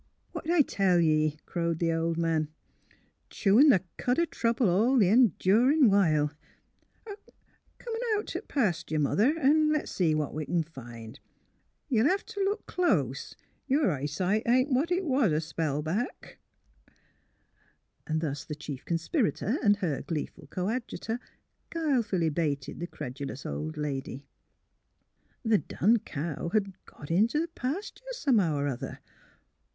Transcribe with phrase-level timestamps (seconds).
[0.31, 2.47] "What'd I tell ye," crowed the old man.
[2.89, 2.93] ^'
[3.29, 6.31] Chewin' the cud o' trouble all th' endurin' while.
[7.05, 7.17] Come
[7.93, 11.05] on out t' th' pastur', Mother, an' le's see MILLY DRIVES THE COW 159 what
[11.05, 11.19] we c'n find.
[11.89, 13.35] Ye '11 hev t' look close;
[13.67, 16.39] yer eye sight ain't what it was a spell back."
[18.07, 21.19] And thus the chief conspirator and her gleeful coadjutor
[21.69, 24.25] guilefully baited the credulous old lady.
[25.45, 28.99] The dun cow had" got in t' th' pastur' somehow er other."